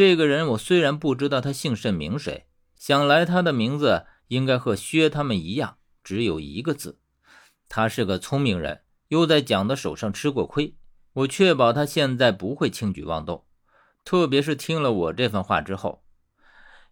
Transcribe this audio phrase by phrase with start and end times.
[0.00, 6.98] 这个人我虽然不知道他姓甚名谁，想来他的名字应该和薛他们一样，只有一个字。
[7.68, 10.74] 他是个聪明人，又在蒋的手上吃过亏，
[11.12, 13.44] 我确保他现在不会轻举妄动。
[14.02, 16.02] 特别是听了我这番话之后，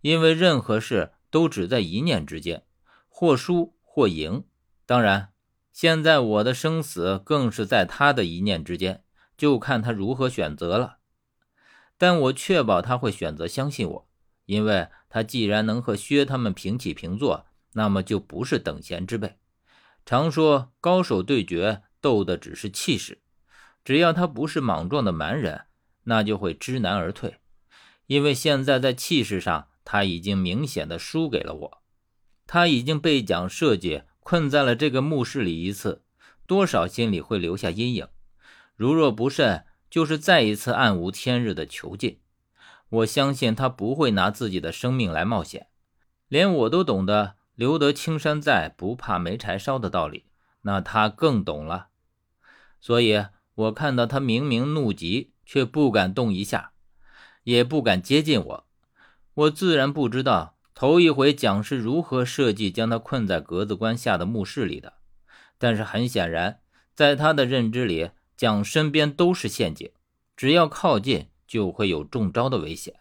[0.00, 2.64] 因为任何事都只在一念之间，
[3.10, 4.44] 或输或赢。
[4.86, 5.28] 当然，
[5.74, 9.04] 现在我的生死更是在他的一念之间，
[9.36, 11.00] 就看他如何选择了。
[12.04, 14.08] 但我确保他会选择相信我，
[14.44, 19.38] 因为他既然能和薛他们平起平坐，那么就不是等闲之辈。
[20.04, 23.22] 常说高手对决，斗的只是气势，
[23.82, 25.62] 只要他不是莽撞的蛮人，
[26.02, 27.38] 那就会知难而退。
[28.06, 31.82] 因为现在在气势上，他已经明显的输给了我。
[32.46, 36.02] 他已经被蒋设计困在了这个墓室里一次，
[36.46, 38.06] 多少心里会留下阴影。
[38.76, 42.18] 如若不慎，就是再一次暗无天日的囚禁，
[42.88, 45.68] 我相信他不会拿自己的生命来冒险。
[46.26, 50.24] 连我都懂得“留得青山在，不怕没柴烧”的道理，
[50.62, 51.90] 那他更懂了。
[52.80, 56.72] 所以，我看到他明明怒极，却不敢动一下，
[57.44, 58.66] 也不敢接近我。
[59.34, 64.94] 我自然不知道头一回蒋是如何设计将他困在格子关下的墓室里的，
[65.56, 66.58] 但是很显然，
[66.96, 68.10] 在他的认知里。
[68.36, 69.92] 蒋身边都是陷阱，
[70.36, 73.00] 只要靠近就会有中招的危险。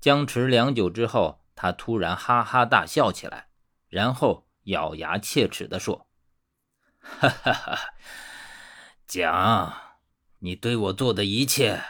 [0.00, 3.48] 僵持良久之后，他突然哈哈大笑起来，
[3.88, 6.08] 然后咬牙切齿地说
[7.00, 7.78] ：“哈哈哈，
[9.06, 9.72] 蒋，
[10.38, 11.82] 你对我做的一切，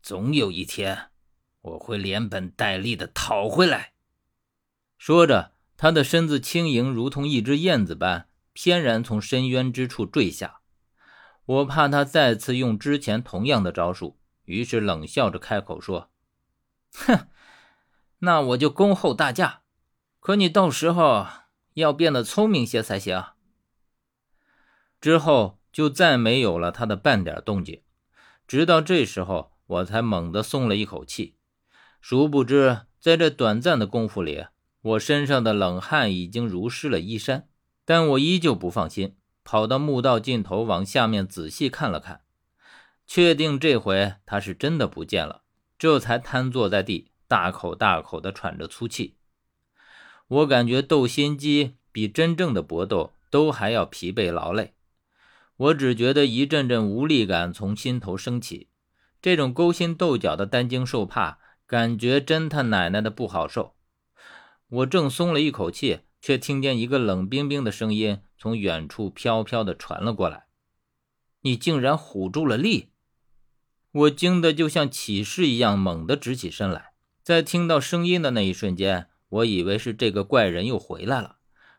[0.00, 1.10] 总有一天
[1.62, 3.92] 我会连本带利的讨回来。”
[4.96, 10.60] 说着，他的身子轻盈，如同一只燕子般，翩然从深渊之处坠下。
[11.44, 16.10] 我怕他再次用之前同样的招数，于是冷笑着开口说
[16.94, 17.28] ：“哼，
[18.18, 19.62] 那我就恭候大驾。
[20.20, 21.26] 可你到时候
[21.74, 23.24] 要变得聪明些才行。”
[25.00, 27.82] 之后就再没有了他的半点动静，
[28.46, 31.36] 直到这时候我才猛地松了一口气。
[32.00, 34.46] 殊不知，在这短暂的功夫里，
[34.80, 37.48] 我身上的冷汗已经如湿了衣衫，
[37.84, 39.16] 但我依旧不放心。
[39.44, 42.22] 跑到墓道尽头，往下面仔细看了看，
[43.06, 45.42] 确定这回他是真的不见了，
[45.78, 49.16] 这才瘫坐在地，大口大口地喘着粗气。
[50.28, 54.74] 我感觉斗心机比真正的搏斗都还要疲惫劳累，
[55.56, 58.68] 我只觉得一阵阵无力感从心头升起，
[59.20, 63.74] 这种勾心斗角的担惊受怕，感觉真他奶奶的不好受。
[64.68, 66.00] 我正松了一口气。
[66.22, 70.46] 却听见一个冷冰冰的声音从远处飘飘地传了过来
[71.42, 72.92] ：“你竟然唬住了力！”
[73.92, 76.92] 我惊得就像起势一样，猛地直起身来。
[77.22, 81.36] 在听到声音的那一瞬间，我以为是这个怪人又回来了。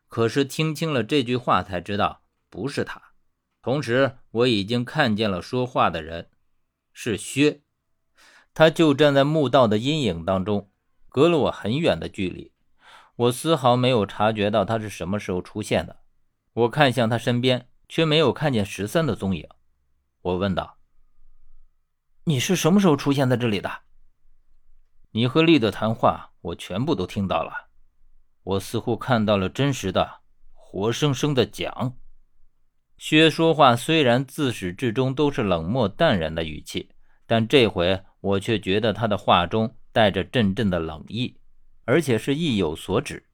[0.07, 3.01] 可是听清了这句话，才知道不是他。
[3.61, 6.29] 同时，我已经看见了说话的人
[6.93, 7.61] 是薛，
[8.53, 10.69] 他就站在墓道的阴影当中，
[11.09, 12.52] 隔了我很远的距离。
[13.15, 16.01] 我丝毫没有察觉到他是什么时候出现的。
[16.53, 19.47] 我看向他身边，却没有看见十三的踪影。
[20.21, 20.77] 我问道
[22.25, 23.81] ：“你是什么时候出现在这里的？”
[25.11, 27.69] 你和丽的谈话，我全部都听到了。
[28.43, 30.21] 我似乎看到了真实的、
[30.53, 31.97] 活生生的蒋。
[32.97, 36.89] 薛说话虽然自始至终都是冷漠淡然的语气，
[37.27, 41.37] 但这回我却觉得他的话中带着阵阵的冷意。
[41.85, 43.25] 而且是意有所指，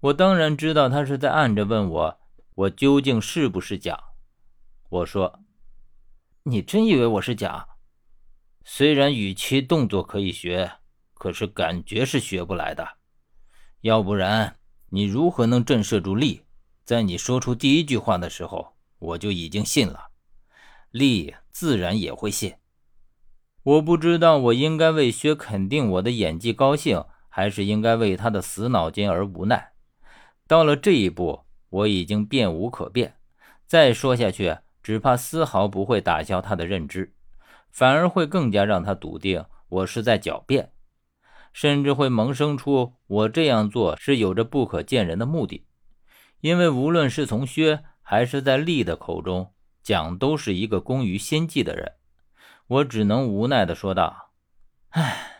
[0.00, 2.20] 我当然知道他是在暗着问我，
[2.54, 3.98] 我究竟是不是假？
[4.88, 5.40] 我说
[6.44, 7.66] ：“你真以为我是假？
[8.64, 10.72] 虽然语气动作可以学，
[11.14, 12.86] 可是感觉是学不来的。
[13.80, 14.56] 要不然
[14.90, 16.42] 你如何能震慑住力？
[16.84, 20.10] 在你说出第一句话的时候，我就已经信了，
[20.90, 22.54] 力自然也会信。
[23.62, 29.72] 我不知道我应该为薛肯定我的演技高兴。”还是应该为他的死脑筋而无奈。
[30.46, 33.14] 到了这一步，我已经变无可变，
[33.66, 37.14] 再说下去，只怕丝毫不会打消他的认知，
[37.70, 40.72] 反而会更加让他笃定我是在狡辩，
[41.54, 45.66] 甚至会萌生出我这样做是有着不可见人的目的。
[46.40, 51.92] 因为无论是从薛还是在利的口中，讲都是一个工于心计的人。
[52.66, 54.32] 我只能无奈地说道
[54.90, 55.30] ：“唉。”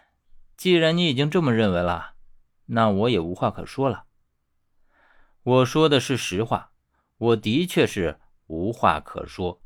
[0.56, 2.14] 既然你已经这么认为了，
[2.66, 4.04] 那我也无话可说了。
[5.42, 6.72] 我说的是实话，
[7.16, 9.61] 我的确是无话可说。